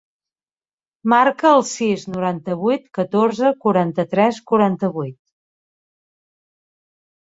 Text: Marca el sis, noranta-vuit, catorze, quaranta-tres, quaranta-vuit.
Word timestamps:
Marca 1.13 1.51
el 1.57 1.61
sis, 1.73 2.07
noranta-vuit, 2.15 2.89
catorze, 3.01 3.55
quaranta-tres, 3.69 4.43
quaranta-vuit. 4.51 5.19